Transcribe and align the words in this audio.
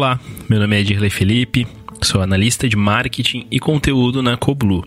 Olá, 0.00 0.18
meu 0.48 0.58
nome 0.58 0.80
é 0.80 0.82
Dirley 0.82 1.10
Felipe, 1.10 1.66
sou 2.00 2.22
analista 2.22 2.66
de 2.66 2.74
marketing 2.74 3.46
e 3.50 3.60
conteúdo 3.60 4.22
na 4.22 4.34
Coblu. 4.34 4.82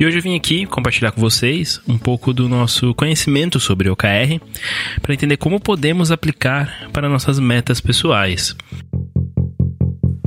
E 0.00 0.04
hoje 0.04 0.18
eu 0.18 0.22
vim 0.22 0.34
aqui 0.34 0.66
compartilhar 0.66 1.12
com 1.12 1.20
vocês 1.20 1.80
um 1.86 1.96
pouco 1.96 2.32
do 2.32 2.48
nosso 2.48 2.92
conhecimento 2.94 3.60
sobre 3.60 3.88
OKR 3.88 4.40
para 5.00 5.14
entender 5.14 5.36
como 5.36 5.60
podemos 5.60 6.10
aplicar 6.10 6.88
para 6.92 7.08
nossas 7.08 7.38
metas 7.38 7.80
pessoais. 7.80 8.56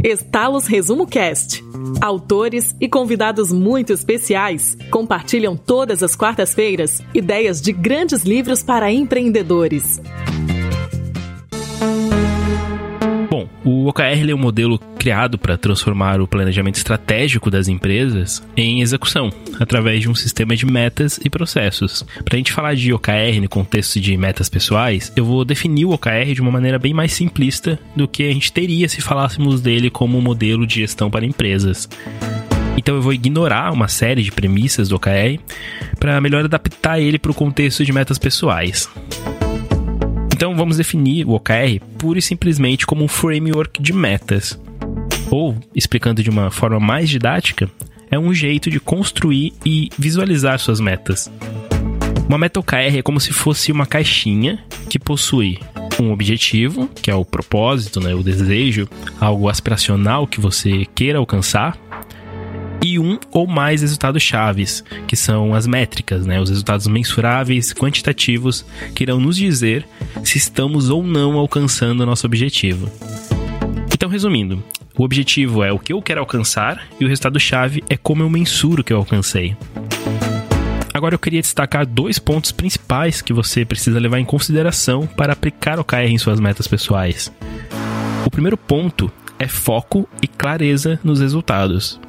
Estalos 0.01 0.65
Resumo 0.65 1.05
Cast. 1.05 1.61
Autores 1.99 2.73
e 2.79 2.87
convidados 2.87 3.51
muito 3.51 3.91
especiais 3.91 4.77
compartilham 4.89 5.57
todas 5.57 6.01
as 6.01 6.15
quartas-feiras 6.15 7.03
ideias 7.13 7.59
de 7.59 7.73
grandes 7.73 8.23
livros 8.23 8.63
para 8.63 8.93
empreendedores. 8.93 9.99
O 13.71 13.87
OKR 13.87 14.27
é 14.27 14.33
um 14.33 14.39
modelo 14.39 14.79
criado 14.97 15.37
para 15.37 15.55
transformar 15.55 16.19
o 16.19 16.27
planejamento 16.27 16.77
estratégico 16.77 17.51
das 17.51 17.67
empresas 17.67 18.41
em 18.57 18.81
execução, 18.81 19.29
através 19.59 20.01
de 20.01 20.09
um 20.09 20.15
sistema 20.15 20.55
de 20.55 20.65
metas 20.65 21.19
e 21.23 21.29
processos. 21.29 22.03
Para 22.25 22.33
a 22.33 22.37
gente 22.37 22.51
falar 22.51 22.73
de 22.73 22.91
OKR 22.91 23.39
no 23.39 23.47
contexto 23.47 23.99
de 23.99 24.17
metas 24.17 24.49
pessoais, 24.49 25.13
eu 25.15 25.23
vou 25.23 25.45
definir 25.45 25.85
o 25.85 25.91
OKR 25.91 26.33
de 26.33 26.41
uma 26.41 26.49
maneira 26.49 26.79
bem 26.79 26.95
mais 26.95 27.13
simplista 27.13 27.79
do 27.95 28.07
que 28.07 28.23
a 28.23 28.33
gente 28.33 28.51
teria 28.51 28.89
se 28.89 29.01
falássemos 29.01 29.61
dele 29.61 29.91
como 29.91 30.17
um 30.17 30.21
modelo 30.21 30.65
de 30.65 30.79
gestão 30.79 31.11
para 31.11 31.23
empresas. 31.23 31.87
Então 32.75 32.95
eu 32.95 33.03
vou 33.03 33.13
ignorar 33.13 33.71
uma 33.71 33.87
série 33.87 34.23
de 34.23 34.31
premissas 34.31 34.89
do 34.89 34.95
OKR 34.95 35.37
para 35.99 36.19
melhor 36.19 36.43
adaptar 36.43 36.99
ele 36.99 37.19
para 37.19 37.29
o 37.29 37.35
contexto 37.35 37.85
de 37.85 37.93
metas 37.93 38.17
pessoais. 38.17 38.89
Então 40.39 40.55
vamos 40.55 40.77
definir 40.77 41.27
o 41.27 41.31
OKR 41.31 41.81
pura 41.97 42.17
e 42.17 42.21
simplesmente 42.21 42.87
como 42.87 43.03
um 43.03 43.09
framework 43.09 43.83
de 43.83 43.91
metas. 43.91 44.57
Ou, 45.29 45.57
explicando 45.75 46.23
de 46.23 46.29
uma 46.29 46.49
forma 46.49 46.79
mais 46.79 47.09
didática, 47.09 47.69
é 48.09 48.17
um 48.17 48.33
jeito 48.33 48.71
de 48.71 48.79
construir 48.79 49.51
e 49.65 49.89
visualizar 49.99 50.57
suas 50.57 50.79
metas. 50.79 51.29
Uma 52.25 52.37
meta 52.37 52.57
OKR 52.57 52.99
é 52.99 53.01
como 53.01 53.19
se 53.19 53.33
fosse 53.33 53.69
uma 53.69 53.85
caixinha 53.85 54.63
que 54.89 54.97
possui 54.97 55.59
um 55.99 56.13
objetivo, 56.13 56.89
que 57.01 57.11
é 57.11 57.15
o 57.15 57.25
propósito, 57.25 57.99
né, 57.99 58.15
o 58.15 58.23
desejo, 58.23 58.87
algo 59.19 59.49
aspiracional 59.49 60.25
que 60.25 60.39
você 60.39 60.85
queira 60.95 61.19
alcançar, 61.19 61.77
e 62.81 62.99
um 62.99 63.19
ou 63.31 63.45
mais 63.45 63.81
resultados 63.81 64.21
chaves, 64.21 64.83
que 65.07 65.15
são 65.15 65.53
as 65.53 65.67
métricas, 65.67 66.25
né, 66.25 66.39
os 66.39 66.49
resultados 66.49 66.87
mensuráveis, 66.87 67.73
quantitativos, 67.73 68.65
que 68.95 69.03
irão 69.03 69.19
nos 69.19 69.35
dizer 69.35 69.85
se 70.23 70.37
estamos 70.37 70.89
ou 70.89 71.03
não 71.03 71.37
alcançando 71.37 72.01
o 72.01 72.05
nosso 72.05 72.25
objetivo. 72.25 72.89
Então, 73.93 74.09
resumindo, 74.09 74.63
o 74.97 75.03
objetivo 75.03 75.63
é 75.63 75.71
o 75.71 75.79
que 75.79 75.93
eu 75.93 76.01
quero 76.01 76.19
alcançar 76.19 76.87
e 76.99 77.05
o 77.05 77.07
resultado 77.07 77.39
chave 77.39 77.83
é 77.89 77.97
como 77.97 78.23
eu 78.23 78.29
mensuro 78.29 78.83
que 78.83 78.93
eu 78.93 78.97
alcancei. 78.97 79.55
Agora 80.93 81.15
eu 81.15 81.19
queria 81.19 81.41
destacar 81.41 81.85
dois 81.85 82.19
pontos 82.19 82.51
principais 82.51 83.21
que 83.21 83.31
você 83.31 83.63
precisa 83.63 83.99
levar 83.99 84.19
em 84.19 84.25
consideração 84.25 85.07
para 85.07 85.31
aplicar 85.31 85.79
o 85.79 85.83
KR 85.83 86.09
em 86.09 86.17
suas 86.17 86.39
metas 86.39 86.67
pessoais. 86.67 87.31
O 88.25 88.29
primeiro 88.29 88.57
ponto 88.57 89.09
é 89.37 89.47
foco 89.47 90.07
e 90.21 90.27
clareza 90.27 90.99
nos 91.03 91.21
resultados. 91.21 91.99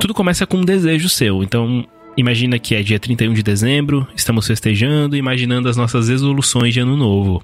Tudo 0.00 0.14
começa 0.14 0.46
com 0.46 0.58
um 0.58 0.64
desejo 0.64 1.08
seu. 1.08 1.42
Então, 1.42 1.86
imagina 2.16 2.58
que 2.58 2.74
é 2.74 2.82
dia 2.82 2.98
31 2.98 3.32
de 3.32 3.42
dezembro, 3.42 4.06
estamos 4.14 4.46
festejando, 4.46 5.16
imaginando 5.16 5.68
as 5.68 5.76
nossas 5.76 6.08
resoluções 6.08 6.74
de 6.74 6.80
ano 6.80 6.96
novo. 6.96 7.42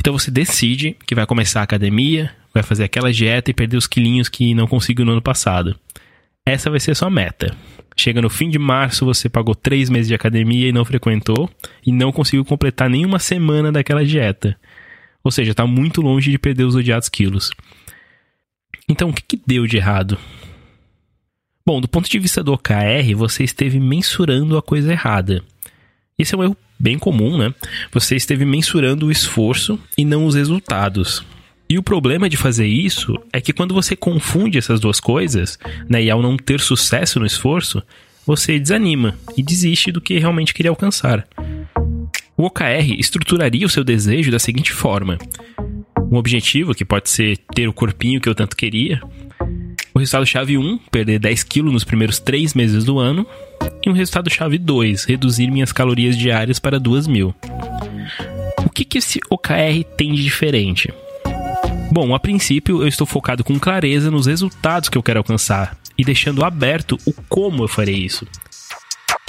Então 0.00 0.12
você 0.12 0.30
decide 0.30 0.96
que 1.06 1.14
vai 1.14 1.26
começar 1.26 1.60
a 1.60 1.64
academia, 1.64 2.32
vai 2.52 2.62
fazer 2.62 2.84
aquela 2.84 3.12
dieta 3.12 3.50
e 3.50 3.54
perder 3.54 3.76
os 3.76 3.86
quilinhos 3.86 4.28
que 4.28 4.54
não 4.54 4.66
conseguiu 4.66 5.04
no 5.04 5.12
ano 5.12 5.22
passado. 5.22 5.78
Essa 6.46 6.70
vai 6.70 6.80
ser 6.80 6.92
a 6.92 6.94
sua 6.94 7.10
meta. 7.10 7.54
Chega 7.96 8.22
no 8.22 8.30
fim 8.30 8.48
de 8.48 8.58
março, 8.58 9.04
você 9.04 9.28
pagou 9.28 9.54
três 9.54 9.90
meses 9.90 10.08
de 10.08 10.14
academia 10.14 10.68
e 10.68 10.72
não 10.72 10.84
frequentou, 10.84 11.48
e 11.86 11.92
não 11.92 12.10
conseguiu 12.10 12.44
completar 12.44 12.88
nenhuma 12.88 13.18
semana 13.18 13.70
daquela 13.70 14.04
dieta. 14.04 14.58
Ou 15.22 15.30
seja, 15.30 15.50
está 15.52 15.66
muito 15.66 16.00
longe 16.00 16.30
de 16.30 16.38
perder 16.38 16.64
os 16.64 16.74
odiados 16.74 17.08
quilos. 17.08 17.50
Então, 18.88 19.10
o 19.10 19.12
que, 19.12 19.22
que 19.22 19.42
deu 19.46 19.66
de 19.66 19.76
errado? 19.76 20.18
Bom, 21.64 21.80
do 21.80 21.86
ponto 21.86 22.10
de 22.10 22.18
vista 22.18 22.42
do 22.42 22.52
OKR, 22.52 23.14
você 23.16 23.44
esteve 23.44 23.78
mensurando 23.78 24.56
a 24.56 24.62
coisa 24.62 24.90
errada. 24.90 25.44
Esse 26.18 26.34
é 26.34 26.38
um 26.38 26.42
erro 26.42 26.56
bem 26.78 26.98
comum, 26.98 27.38
né? 27.38 27.54
Você 27.92 28.16
esteve 28.16 28.44
mensurando 28.44 29.06
o 29.06 29.12
esforço 29.12 29.78
e 29.96 30.04
não 30.04 30.26
os 30.26 30.34
resultados. 30.34 31.24
E 31.70 31.78
o 31.78 31.82
problema 31.82 32.28
de 32.28 32.36
fazer 32.36 32.66
isso 32.66 33.16
é 33.32 33.40
que 33.40 33.52
quando 33.52 33.72
você 33.72 33.94
confunde 33.94 34.58
essas 34.58 34.80
duas 34.80 34.98
coisas, 34.98 35.58
né, 35.88 36.02
e 36.02 36.10
ao 36.10 36.20
não 36.20 36.36
ter 36.36 36.60
sucesso 36.60 37.20
no 37.20 37.24
esforço, 37.24 37.82
você 38.26 38.58
desanima 38.58 39.16
e 39.36 39.42
desiste 39.42 39.92
do 39.92 40.00
que 40.00 40.18
realmente 40.18 40.52
queria 40.52 40.70
alcançar. 40.70 41.26
O 42.36 42.44
OKR 42.44 42.98
estruturaria 42.98 43.64
o 43.64 43.70
seu 43.70 43.84
desejo 43.84 44.30
da 44.30 44.38
seguinte 44.38 44.72
forma: 44.72 45.16
um 46.10 46.16
objetivo 46.16 46.74
que 46.74 46.84
pode 46.84 47.08
ser 47.08 47.38
ter 47.54 47.68
o 47.68 47.72
corpinho 47.72 48.20
que 48.20 48.28
eu 48.28 48.34
tanto 48.34 48.56
queria, 48.56 49.00
o 49.94 49.98
resultado-chave 49.98 50.56
1, 50.56 50.78
perder 50.90 51.18
10 51.18 51.42
kg 51.44 51.62
nos 51.64 51.84
primeiros 51.84 52.18
3 52.18 52.54
meses 52.54 52.84
do 52.84 52.98
ano. 52.98 53.26
E 53.84 53.90
o 53.90 53.92
resultado-chave 53.92 54.58
2, 54.58 55.04
reduzir 55.04 55.50
minhas 55.50 55.72
calorias 55.72 56.16
diárias 56.16 56.58
para 56.58 56.78
2 56.78 57.06
mil. 57.06 57.34
O 58.64 58.70
que, 58.70 58.84
que 58.84 58.98
esse 58.98 59.20
OKR 59.28 59.84
tem 59.96 60.12
de 60.12 60.22
diferente? 60.22 60.92
Bom, 61.90 62.14
a 62.14 62.20
princípio 62.20 62.80
eu 62.80 62.88
estou 62.88 63.06
focado 63.06 63.44
com 63.44 63.58
clareza 63.58 64.10
nos 64.10 64.26
resultados 64.26 64.88
que 64.88 64.96
eu 64.96 65.02
quero 65.02 65.20
alcançar 65.20 65.76
e 65.98 66.04
deixando 66.04 66.44
aberto 66.44 66.98
o 67.04 67.12
como 67.28 67.64
eu 67.64 67.68
farei 67.68 67.96
isso. 67.96 68.26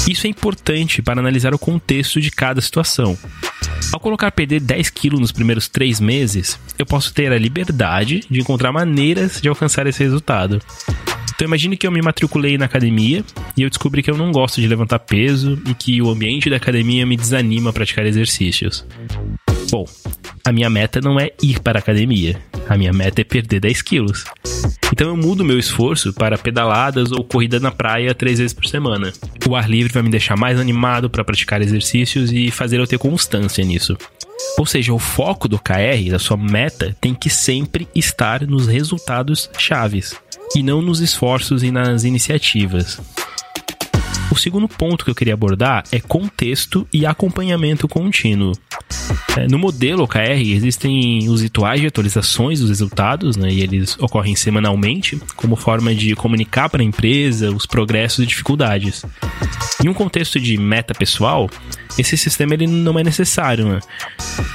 Isso 0.07 0.27
é 0.27 0.29
importante 0.29 1.01
para 1.01 1.21
analisar 1.21 1.53
o 1.53 1.59
contexto 1.59 2.19
de 2.19 2.29
cada 2.29 2.59
situação. 2.59 3.17
Ao 3.91 3.99
colocar 3.99 4.31
perder 4.31 4.59
10 4.59 4.89
quilos 4.89 5.19
nos 5.19 5.31
primeiros 5.31 5.69
3 5.69 5.99
meses, 6.01 6.59
eu 6.77 6.85
posso 6.85 7.13
ter 7.13 7.31
a 7.31 7.37
liberdade 7.37 8.21
de 8.29 8.39
encontrar 8.39 8.71
maneiras 8.73 9.39
de 9.41 9.47
alcançar 9.47 9.87
esse 9.87 10.03
resultado. 10.03 10.61
Então 11.33 11.47
imagine 11.47 11.77
que 11.77 11.87
eu 11.87 11.91
me 11.91 12.01
matriculei 12.01 12.57
na 12.57 12.65
academia 12.65 13.23
e 13.55 13.63
eu 13.63 13.69
descobri 13.69 14.03
que 14.03 14.11
eu 14.11 14.17
não 14.17 14.31
gosto 14.31 14.59
de 14.59 14.67
levantar 14.67 14.99
peso 14.99 15.61
e 15.67 15.73
que 15.73 16.01
o 16.01 16.09
ambiente 16.09 16.49
da 16.49 16.57
academia 16.57 17.05
me 17.05 17.15
desanima 17.15 17.69
a 17.69 17.73
praticar 17.73 18.05
exercícios. 18.05 18.85
Bom, 19.73 19.85
a 20.45 20.51
minha 20.51 20.69
meta 20.69 21.01
não 21.01 21.19
é 21.19 21.31
ir 21.41 21.59
para 21.59 21.79
a 21.79 21.81
academia. 21.81 22.39
A 22.69 22.77
minha 22.77 22.93
meta 22.93 23.21
é 23.21 23.23
perder 23.23 23.59
10 23.59 23.81
quilos. 23.81 24.23
Então 24.91 25.07
eu 25.07 25.17
mudo 25.17 25.43
meu 25.43 25.57
esforço 25.57 26.13
para 26.13 26.37
pedaladas 26.37 27.11
ou 27.11 27.23
corrida 27.23 27.59
na 27.59 27.71
praia 27.71 28.13
três 28.13 28.37
vezes 28.37 28.53
por 28.53 28.67
semana. 28.67 29.11
O 29.49 29.55
ar 29.55 29.67
livre 29.67 29.91
vai 29.91 30.03
me 30.03 30.11
deixar 30.11 30.37
mais 30.37 30.59
animado 30.59 31.09
para 31.09 31.23
praticar 31.23 31.59
exercícios 31.59 32.31
e 32.31 32.51
fazer 32.51 32.79
eu 32.79 32.85
ter 32.85 32.99
constância 32.99 33.65
nisso. 33.65 33.97
Ou 34.59 34.65
seja, 34.67 34.93
o 34.93 34.99
foco 34.99 35.47
do 35.47 35.57
KR, 35.57 36.11
da 36.11 36.19
sua 36.19 36.37
meta, 36.37 36.95
tem 37.01 37.15
que 37.15 37.31
sempre 37.31 37.87
estar 37.95 38.45
nos 38.45 38.67
resultados 38.67 39.49
chaves 39.57 40.13
e 40.55 40.61
não 40.61 40.83
nos 40.83 40.99
esforços 40.99 41.63
e 41.63 41.71
nas 41.71 42.03
iniciativas. 42.03 43.01
O 44.33 44.35
segundo 44.35 44.67
ponto 44.67 45.05
que 45.05 45.11
eu 45.11 45.15
queria 45.15 45.35
abordar 45.35 45.83
é 45.91 45.99
contexto 45.99 46.87
e 46.91 47.05
acompanhamento 47.05 47.87
contínuo. 47.87 48.53
É, 49.37 49.47
no 49.47 49.59
modelo 49.59 50.05
OKR 50.05 50.41
existem 50.41 51.29
os 51.29 51.43
rituais 51.43 51.79
de 51.79 51.85
atualizações 51.85 52.59
dos 52.59 52.69
resultados, 52.69 53.37
né, 53.37 53.51
e 53.51 53.61
eles 53.61 53.95
ocorrem 53.99 54.35
semanalmente, 54.35 55.21
como 55.35 55.55
forma 55.55 55.93
de 55.93 56.15
comunicar 56.15 56.67
para 56.67 56.81
a 56.81 56.83
empresa 56.83 57.51
os 57.51 57.67
progressos 57.67 58.23
e 58.23 58.27
dificuldades. 58.27 59.05
Em 59.85 59.87
um 59.87 59.93
contexto 59.93 60.39
de 60.39 60.57
meta 60.57 60.95
pessoal, 60.95 61.47
esse 61.95 62.17
sistema 62.17 62.55
ele 62.55 62.65
não 62.65 62.97
é 62.97 63.03
necessário. 63.03 63.67
Né? 63.67 63.79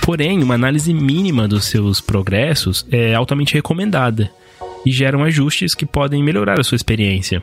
Porém, 0.03 0.43
uma 0.43 0.57
análise 0.57 0.93
mínima 0.93 1.47
dos 1.47 1.67
seus 1.67 2.01
progressos 2.01 2.85
é 2.91 3.15
altamente 3.15 3.55
recomendada 3.55 4.29
e 4.85 4.91
geram 4.91 5.23
ajustes 5.23 5.73
que 5.73 5.87
podem 5.87 6.21
melhorar 6.21 6.59
a 6.59 6.65
sua 6.65 6.75
experiência. 6.75 7.41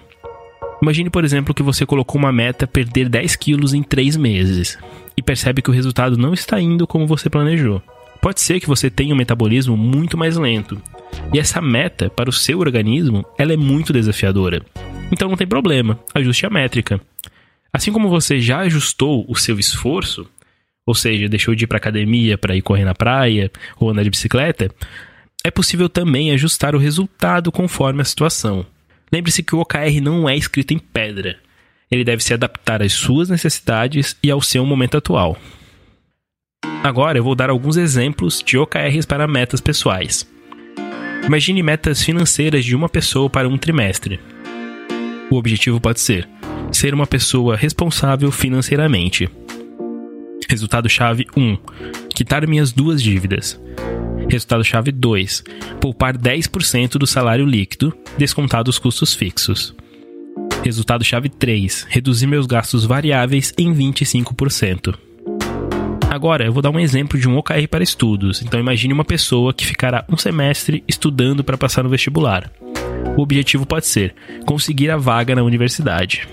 Imagine, 0.81 1.09
por 1.09 1.23
exemplo, 1.23 1.53
que 1.53 1.63
você 1.63 1.85
colocou 1.85 2.19
uma 2.19 2.31
meta 2.31 2.67
perder 2.67 3.09
10 3.09 3.35
quilos 3.35 3.73
em 3.73 3.81
3 3.81 4.17
meses 4.17 4.77
e 5.17 5.21
percebe 5.21 5.61
que 5.61 5.69
o 5.69 5.73
resultado 5.73 6.17
não 6.17 6.33
está 6.33 6.59
indo 6.59 6.85
como 6.85 7.07
você 7.07 7.29
planejou. 7.29 7.81
Pode 8.21 8.41
ser 8.41 8.59
que 8.59 8.67
você 8.67 8.89
tenha 8.89 9.13
um 9.13 9.17
metabolismo 9.17 9.77
muito 9.77 10.17
mais 10.17 10.35
lento. 10.35 10.81
E 11.33 11.39
essa 11.39 11.61
meta, 11.61 12.09
para 12.09 12.29
o 12.29 12.33
seu 12.33 12.59
organismo, 12.59 13.25
ela 13.37 13.53
é 13.53 13.57
muito 13.57 13.93
desafiadora. 13.93 14.61
Então 15.11 15.29
não 15.29 15.37
tem 15.37 15.47
problema, 15.47 15.99
ajuste 16.13 16.45
a 16.45 16.49
métrica. 16.49 16.99
Assim 17.71 17.91
como 17.91 18.09
você 18.09 18.39
já 18.39 18.59
ajustou 18.59 19.25
o 19.27 19.35
seu 19.35 19.59
esforço, 19.59 20.27
ou 20.85 20.95
seja, 20.95 21.27
deixou 21.27 21.55
de 21.55 21.63
ir 21.63 21.67
para 21.67 21.77
academia 21.77 22.37
para 22.37 22.55
ir 22.55 22.61
correr 22.61 22.85
na 22.85 22.95
praia 22.95 23.51
ou 23.77 23.89
andar 23.89 24.03
de 24.03 24.09
bicicleta, 24.09 24.69
é 25.43 25.51
possível 25.51 25.87
também 25.87 26.31
ajustar 26.31 26.75
o 26.75 26.79
resultado 26.79 27.51
conforme 27.51 28.01
a 28.01 28.05
situação. 28.05 28.65
Lembre-se 29.11 29.43
que 29.43 29.55
o 29.55 29.59
OKR 29.59 30.01
não 30.01 30.27
é 30.27 30.35
escrito 30.35 30.73
em 30.73 30.79
pedra. 30.79 31.37
Ele 31.89 32.03
deve 32.03 32.23
se 32.23 32.33
adaptar 32.33 32.81
às 32.81 32.93
suas 32.93 33.29
necessidades 33.29 34.17
e 34.21 34.31
ao 34.31 34.41
seu 34.41 34.65
momento 34.65 34.97
atual. 34.97 35.37
Agora 36.83 37.17
eu 37.17 37.23
vou 37.23 37.35
dar 37.35 37.49
alguns 37.49 37.77
exemplos 37.77 38.41
de 38.43 38.57
OKRs 38.57 39.05
para 39.05 39.27
metas 39.27 39.61
pessoais. 39.61 40.27
Imagine 41.25 41.63
metas 41.63 42.03
financeiras 42.03 42.63
de 42.63 42.75
uma 42.75 42.89
pessoa 42.89 43.29
para 43.29 43.49
um 43.49 43.57
trimestre. 43.57 44.19
O 45.31 45.37
objetivo 45.37 45.81
pode 45.81 45.99
ser 45.99 46.27
ser 46.71 46.93
uma 46.93 47.07
pessoa 47.07 47.55
responsável 47.55 48.31
financeiramente. 48.31 49.29
Resultado-chave 50.49 51.25
1: 51.35 51.57
quitar 52.09 52.45
minhas 52.47 52.71
duas 52.71 53.01
dívidas. 53.01 53.59
Resultado-chave 54.29 54.91
2: 54.91 55.43
poupar 55.79 56.17
10% 56.17 56.97
do 56.97 57.07
salário 57.07 57.45
líquido, 57.45 57.95
descontado 58.17 58.69
os 58.69 58.79
custos 58.79 59.13
fixos. 59.13 59.75
Resultado-chave 60.63 61.29
3: 61.29 61.85
reduzir 61.89 62.27
meus 62.27 62.45
gastos 62.45 62.85
variáveis 62.85 63.53
em 63.57 63.73
25%. 63.73 64.95
Agora, 66.09 66.45
eu 66.45 66.53
vou 66.53 66.61
dar 66.61 66.69
um 66.69 66.79
exemplo 66.79 67.19
de 67.19 67.27
um 67.27 67.37
OKR 67.37 67.67
para 67.69 67.83
estudos. 67.83 68.41
Então, 68.41 68.59
imagine 68.59 68.93
uma 68.93 69.03
pessoa 69.03 69.53
que 69.53 69.65
ficará 69.65 70.05
um 70.09 70.15
semestre 70.15 70.83
estudando 70.87 71.43
para 71.43 71.57
passar 71.57 71.83
no 71.83 71.89
vestibular. 71.89 72.49
O 73.17 73.21
objetivo 73.21 73.65
pode 73.65 73.85
ser 73.85 74.15
conseguir 74.45 74.89
a 74.89 74.97
vaga 74.97 75.35
na 75.35 75.43
universidade. 75.43 76.27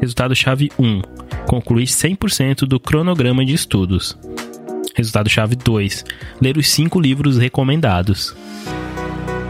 Resultado-chave 0.00 0.70
1: 0.78 1.02
concluir 1.46 1.84
100% 1.84 2.60
do 2.60 2.80
cronograma 2.80 3.44
de 3.44 3.52
estudos. 3.52 4.18
Resultado-chave 4.94 5.54
2: 5.54 6.04
ler 6.40 6.56
os 6.56 6.68
5 6.70 6.98
livros 6.98 7.36
recomendados. 7.36 8.34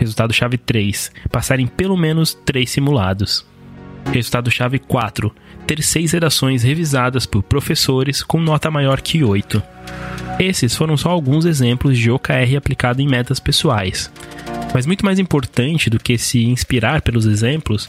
Resultado-chave 0.01 0.57
3: 0.57 1.13
passar 1.31 1.61
em 1.61 1.67
pelo 1.67 1.95
menos 1.95 2.33
3 2.33 2.69
simulados. 2.69 3.47
Resultado-chave 4.11 4.79
4: 4.79 5.31
ter 5.67 5.83
6 5.83 6.13
redações 6.13 6.63
revisadas 6.63 7.27
por 7.27 7.43
professores 7.43 8.23
com 8.23 8.41
nota 8.41 8.71
maior 8.71 9.03
que 9.03 9.23
8. 9.23 9.63
Esses 10.39 10.75
foram 10.75 10.97
só 10.97 11.11
alguns 11.11 11.45
exemplos 11.45 11.99
de 11.99 12.11
OKR 12.11 12.57
aplicado 12.57 13.03
em 13.03 13.07
metas 13.07 13.39
pessoais. 13.39 14.11
Mas 14.73 14.87
muito 14.87 15.05
mais 15.05 15.19
importante 15.19 15.91
do 15.91 15.99
que 15.99 16.17
se 16.17 16.45
inspirar 16.45 17.03
pelos 17.03 17.27
exemplos 17.27 17.87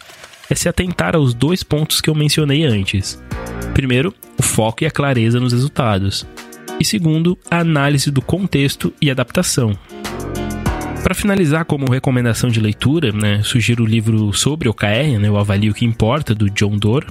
é 0.50 0.56
se 0.56 0.68
atentar 0.68 1.16
aos 1.16 1.34
dois 1.34 1.64
pontos 1.64 2.02
que 2.02 2.10
eu 2.10 2.16
mencionei 2.16 2.66
antes. 2.66 3.24
Primeiro, 3.74 4.14
o 4.38 4.44
foco 4.44 4.84
e 4.84 4.86
a 4.86 4.92
clareza 4.92 5.40
nos 5.40 5.54
resultados. 5.54 6.28
E 6.78 6.84
segundo, 6.84 7.40
a 7.50 7.60
análise 7.60 8.12
do 8.12 8.22
contexto 8.22 8.94
e 9.00 9.10
adaptação. 9.10 9.78
Para 11.04 11.16
finalizar, 11.16 11.66
como 11.66 11.92
recomendação 11.92 12.50
de 12.50 12.60
leitura, 12.60 13.12
né, 13.12 13.42
sugiro 13.44 13.84
o 13.84 13.88
livro 13.88 14.32
sobre 14.34 14.70
OKR, 14.70 15.20
né, 15.20 15.30
o 15.32 15.38
Avalio 15.38 15.74
que 15.74 15.84
Importa, 15.84 16.36
do 16.36 16.50
John 16.52 16.78
Doerr. 16.78 17.08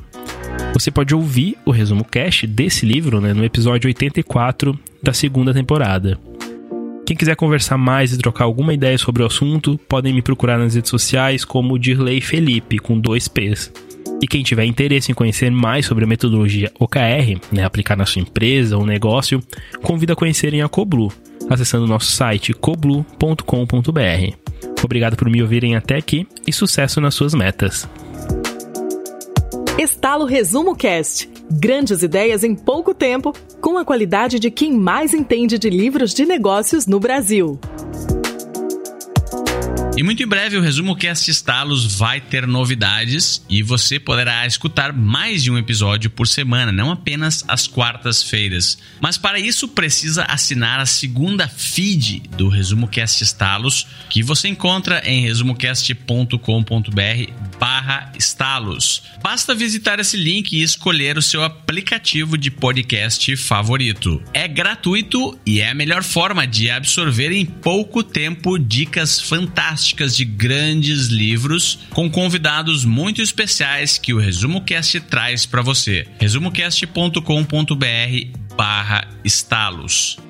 Você 0.73 0.91
pode 0.93 1.13
ouvir 1.15 1.59
o 1.67 1.73
resumo 1.73 2.05
cast 2.05 2.47
desse 2.47 2.87
livro 2.87 3.21
né, 3.21 3.35
no 3.35 3.45
episódio 3.45 3.89
84 3.89 4.79
da 5.03 5.13
segunda 5.13 5.53
temporada. 5.53 6.19
Quem 7.05 7.17
quiser 7.17 7.35
conversar 7.35 7.77
mais 7.77 8.13
e 8.13 8.19
trocar 8.19 8.45
alguma 8.45 8.73
ideia 8.73 8.97
sobre 8.97 9.25
o 9.25 9.27
assunto, 9.27 9.77
podem 9.89 10.15
me 10.15 10.23
procurar 10.23 10.57
nas 10.57 10.77
redes 10.77 10.91
sociais 10.91 11.45
como 11.45 11.77
Dirley 11.77 12.21
Felipe, 12.21 12.79
com 12.79 12.99
dois 12.99 13.27
P's. 13.27 13.73
E 14.23 14.29
quem 14.29 14.45
tiver 14.45 14.65
interesse 14.65 15.11
em 15.11 15.15
conhecer 15.15 15.51
mais 15.51 15.87
sobre 15.87 16.05
a 16.05 16.07
metodologia 16.07 16.71
OKR, 16.79 17.41
né, 17.51 17.65
aplicar 17.65 17.97
na 17.97 18.07
sua 18.07 18.23
empresa 18.23 18.77
ou 18.77 18.87
negócio, 18.87 19.43
convido 19.83 20.13
a 20.13 20.17
conhecerem 20.17 20.63
a 20.63 20.69
Coblu, 20.69 21.13
acessando 21.51 21.87
nosso 21.87 22.13
site 22.13 22.55
coblu.com.br. 22.55 23.43
Obrigado 24.83 25.17
por 25.17 25.29
me 25.29 25.43
ouvirem 25.43 25.77
até 25.77 25.97
aqui 25.97 26.27
e 26.47 26.53
sucesso 26.53 27.01
nas 27.01 27.15
suas 27.15 27.35
metas. 27.35 27.89
Estalo 29.79 30.25
Resumo 30.25 30.77
Cast. 30.77 31.29
Grandes 31.51 32.03
ideias 32.03 32.45
em 32.45 32.55
pouco 32.55 32.95
tempo, 32.95 33.35
com 33.61 33.77
a 33.77 33.85
qualidade 33.85 34.39
de 34.39 34.51
quem 34.51 34.73
mais 34.73 35.13
entende 35.13 35.59
de 35.59 35.69
livros 35.69 36.15
de 36.15 36.25
negócios 36.25 36.87
no 36.87 37.01
Brasil. 37.01 37.59
E 40.01 40.03
muito 40.03 40.23
em 40.23 40.27
breve 40.27 40.57
o 40.57 40.63
Resumo 40.63 40.97
Cast 40.97 41.31
Estalos 41.31 41.85
vai 41.85 42.23
ter 42.23 42.47
novidades 42.47 43.45
e 43.51 43.63
você 43.63 44.01
poderá 44.01 44.47
escutar 44.47 44.95
mais 44.95 45.43
de 45.43 45.51
um 45.51 45.59
episódio 45.59 46.09
por 46.09 46.27
semana, 46.27 46.73
não 46.73 46.91
apenas 46.91 47.45
às 47.47 47.67
quartas-feiras. 47.67 48.79
Mas 48.99 49.19
para 49.19 49.39
isso 49.39 49.69
precisa 49.69 50.25
assinar 50.25 50.81
a 50.81 50.87
segunda 50.87 51.47
feed 51.47 52.23
do 52.35 52.49
Resumo 52.49 52.89
Cast 52.89 53.23
Estalos, 53.23 53.87
que 54.09 54.23
você 54.23 54.49
encontra 54.49 55.03
em 55.05 55.21
resumocast.com.br 55.21 57.59
barra 57.91 58.13
estalos. 58.17 59.03
Basta 59.21 59.55
visitar 59.55 59.99
esse 59.99 60.17
link 60.17 60.53
e 60.53 60.63
escolher 60.63 61.19
o 61.19 61.23
seu 61.23 61.43
aplicativo 61.43 62.39
de 62.39 62.51
podcast 62.51 63.37
favorito. 63.37 64.23
É 64.33 64.47
gratuito 64.47 65.39
e 65.45 65.61
é 65.61 65.71
a 65.71 65.75
melhor 65.75 66.05
forma 66.05 66.47
de 66.47 66.71
absorver 66.71 67.33
em 67.33 67.45
pouco 67.45 68.05
tempo 68.05 68.59
dicas 68.59 69.21
fantásticas 69.21 70.17
de 70.17 70.25
grandes 70.25 71.09
livros 71.09 71.81
com 71.91 72.09
convidados 72.09 72.85
muito 72.85 73.21
especiais 73.21 73.99
que 73.99 74.15
o 74.15 74.19
Resumo 74.19 74.63
Cast 74.63 75.01
traz 75.01 75.45
para 75.45 75.63
você. 75.63 76.07
resumocast.com.br 76.21 78.57
barra 78.57 79.09
estalos. 79.25 80.30